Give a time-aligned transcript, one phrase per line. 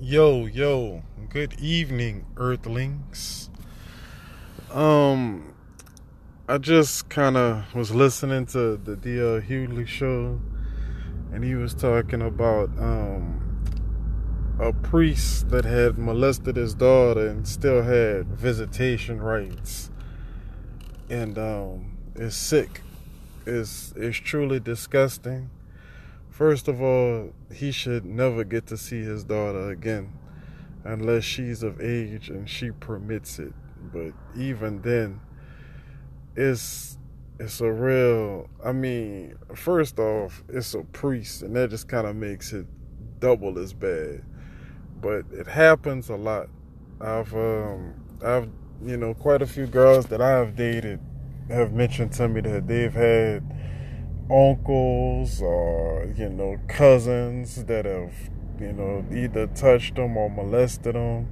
[0.00, 3.48] Yo, yo, good evening, Earthlings.
[4.72, 5.54] Um,
[6.48, 9.40] I just kind of was listening to the D.L.
[9.40, 10.40] Hughley show,
[11.32, 13.40] and he was talking about um
[14.58, 19.92] a priest that had molested his daughter and still had visitation rights,
[21.08, 22.82] and um, it's sick.
[23.46, 25.50] It's it's truly disgusting.
[26.34, 30.12] First of all, he should never get to see his daughter again
[30.82, 33.52] unless she's of age and she permits it.
[33.92, 35.20] But even then,
[36.34, 36.98] it's
[37.38, 42.16] it's a real I mean, first off, it's a priest and that just kind of
[42.16, 42.66] makes it
[43.20, 44.24] double as bad.
[45.00, 46.48] But it happens a lot.
[47.00, 48.48] I've um I've
[48.84, 50.98] you know, quite a few girls that I've dated
[51.48, 53.44] have mentioned to me that they've had
[54.30, 58.12] uncles or you know cousins that have
[58.58, 61.28] you know either touched them or molested them.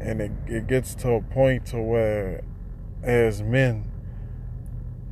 [0.00, 2.42] And it, it gets to a point to where
[3.02, 3.90] as men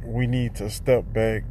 [0.05, 1.43] we need to step back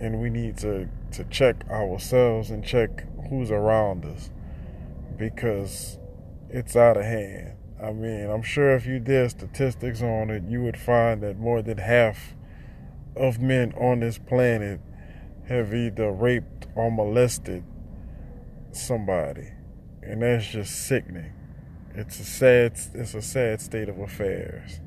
[0.00, 4.30] and we need to to check ourselves and check who's around us
[5.16, 5.98] because
[6.50, 7.54] it's out of hand.
[7.82, 11.62] I mean i'm sure if you did statistics on it you would find that more
[11.62, 12.35] than half
[13.16, 14.80] of men on this planet
[15.48, 17.64] have either raped or molested
[18.72, 19.48] somebody.
[20.02, 21.32] And that's just sickening.
[21.94, 24.80] It's a sad it's a sad state of affairs.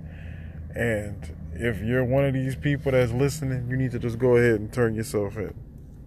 [0.76, 4.60] And if you're one of these people that's listening, you need to just go ahead
[4.60, 5.54] and turn yourself in.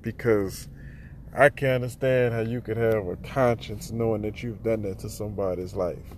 [0.01, 0.69] Because
[1.35, 5.09] I can't understand how you could have a conscience knowing that you've done that to
[5.09, 6.17] somebody's life.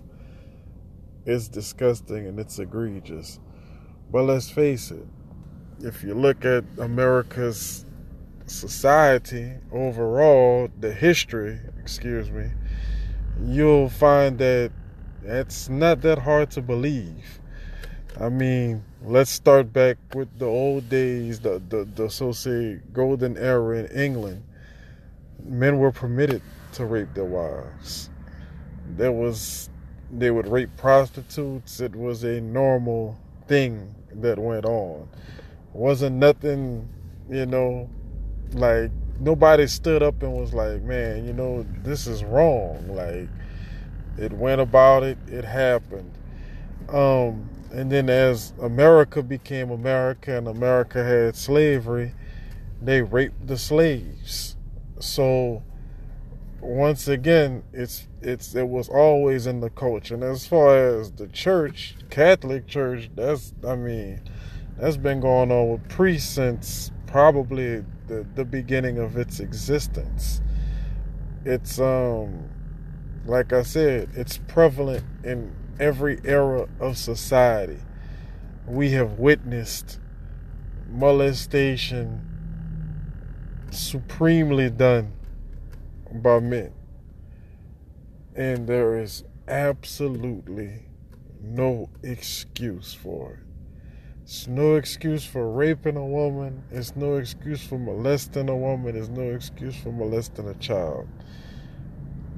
[1.25, 3.39] It's disgusting and it's egregious.
[4.11, 5.07] But let's face it,
[5.81, 7.85] if you look at America's
[8.45, 12.49] society overall, the history, excuse me,
[13.43, 14.71] you'll find that
[15.23, 17.39] it's not that hard to believe.
[18.19, 23.37] I mean, let's start back with the old days, the the, the so say golden
[23.37, 24.43] era in England.
[25.43, 26.41] Men were permitted
[26.73, 28.09] to rape their wives.
[28.95, 29.69] There was
[30.11, 31.81] they would rape prostitutes.
[31.81, 35.09] It was a normal thing that went on
[35.75, 36.87] wasn't nothing,
[37.29, 37.89] you know,
[38.53, 42.87] like nobody stood up and was like, man, you know, this is wrong.
[42.87, 43.29] Like
[44.17, 46.11] it went about it, it happened.
[46.89, 52.13] Um, and then as America became America and America had slavery,
[52.81, 54.55] they raped the slaves.
[54.99, 55.63] So
[56.61, 60.15] once again, it's it's it was always in the culture.
[60.15, 64.21] And as far as the church, Catholic Church, that's I mean,
[64.77, 70.41] that's been going on with priests since probably the, the beginning of its existence.
[71.45, 72.49] It's um
[73.25, 77.79] like I said, it's prevalent in every era of society.
[78.67, 79.99] We have witnessed
[80.89, 82.21] molestation
[83.71, 85.13] supremely done
[86.11, 86.71] by men.
[88.35, 90.83] And there is absolutely
[91.41, 93.54] no excuse for it.
[94.25, 96.63] It's no excuse for raping a woman.
[96.71, 98.95] It's no excuse for molesting a woman.
[98.95, 101.07] It's no excuse for molesting a child.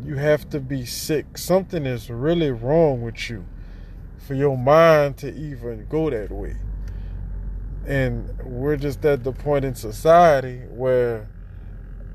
[0.04, 1.38] You have to be sick.
[1.38, 3.46] Something is really wrong with you
[4.18, 6.58] for your mind to even go that way.
[7.86, 11.30] And we're just at the point in society where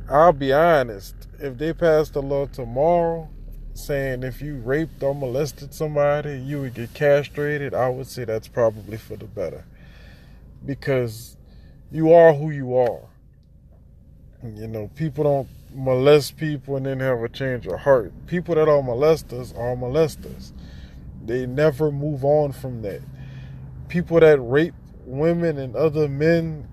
[0.07, 3.31] I'll be honest, if they passed a law tomorrow
[3.75, 8.49] saying if you raped or molested somebody, you would get castrated, I would say that's
[8.49, 9.65] probably for the better.
[10.65, 11.37] Because
[11.91, 13.01] you are who you are.
[14.43, 18.13] You know, people don't molest people and then have a change of heart.
[18.27, 20.53] People that are molesters are molesters.
[21.25, 23.01] They never move on from that.
[23.89, 24.75] People that rape
[25.07, 26.69] women and other men,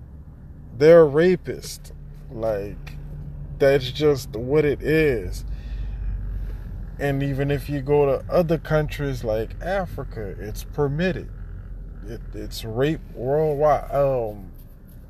[0.76, 1.92] they're rapists.
[2.30, 2.96] Like,
[3.58, 5.44] that's just what it is
[7.00, 11.30] and even if you go to other countries like Africa, it's permitted.
[12.06, 13.90] It, it's rape worldwide.
[13.90, 14.52] Um,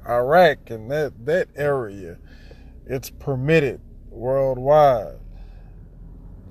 [0.09, 2.19] Iraq and that that area,
[2.87, 5.19] it's permitted worldwide.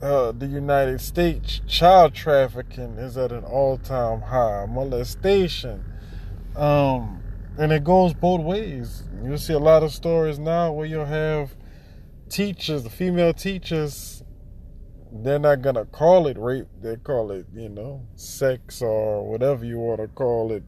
[0.01, 4.65] Uh, the United States, child trafficking is at an all-time high.
[4.65, 5.83] Molestation,
[6.55, 7.21] um,
[7.57, 9.03] and it goes both ways.
[9.23, 11.55] You'll see a lot of stories now where you'll have
[12.29, 14.23] teachers, female teachers
[15.11, 16.67] they're not gonna call it rape.
[16.81, 20.63] They call it, you know, sex or whatever you want to call it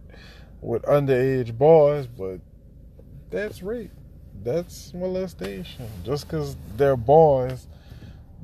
[0.62, 2.08] with underage boys.
[2.08, 2.40] But
[3.30, 3.92] that's rape.
[4.44, 5.88] That's molestation.
[6.04, 7.68] Just because they're boys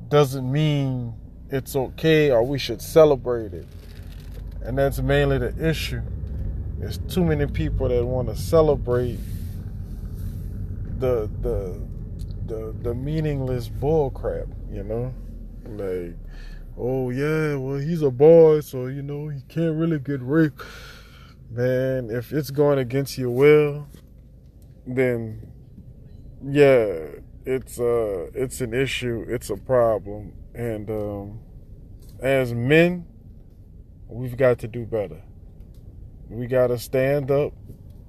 [0.08, 1.14] doesn't mean
[1.50, 3.66] it's okay or we should celebrate it.
[4.62, 6.02] And that's mainly the issue.
[6.78, 9.18] There's too many people that want to celebrate
[10.98, 11.80] the the
[12.46, 15.12] the the meaningless bullcrap, you know?
[15.76, 16.16] Like,
[16.76, 20.62] oh yeah, well he's a boy, so you know he can't really get raped.
[21.50, 23.86] Man, if it's going against your will,
[24.86, 25.52] then
[26.42, 27.06] yeah,
[27.44, 30.32] it's uh it's an issue, it's a problem.
[30.54, 31.40] And um
[32.20, 33.06] as men,
[34.08, 35.22] we've got to do better.
[36.28, 37.52] We got to stand up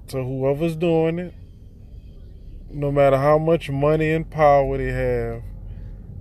[0.08, 1.34] to whoever's doing it,
[2.70, 5.42] no matter how much money and power they have,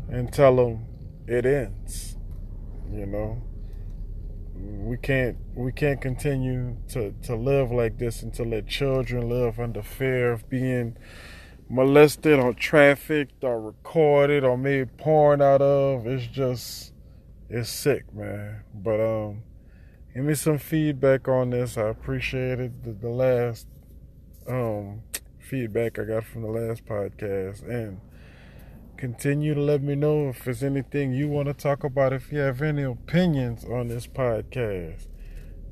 [0.09, 0.85] and tell them
[1.29, 2.17] it ends.
[2.91, 3.41] You know,
[4.55, 9.59] we can't we can't continue to to live like this and to let children live
[9.59, 10.97] under fear of being
[11.69, 16.07] molested or trafficked or recorded or made porn out of.
[16.07, 16.93] It's just
[17.47, 18.63] it's sick, man.
[18.73, 19.43] But um
[20.15, 21.77] give me some feedback on this.
[21.77, 23.67] I appreciated the, the last
[24.47, 25.03] um
[25.37, 28.01] feedback I got from the last podcast and
[28.99, 32.11] continue to let me know if there's anything you want to talk about.
[32.11, 35.07] If you have any opinions on this podcast,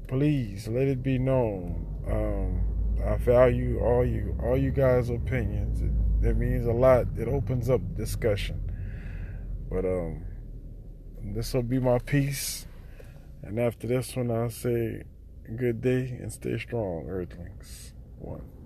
[0.07, 1.85] please let it be known.
[2.09, 5.81] Um, I value all you all you guys' opinions.
[5.81, 7.07] It, it means a lot.
[7.17, 8.71] It opens up discussion.
[9.69, 10.23] But um,
[11.21, 12.65] this will be my piece.
[13.43, 15.03] And after this one, I'll say
[15.53, 17.93] good day and stay strong, Earthlings.
[18.19, 18.56] One.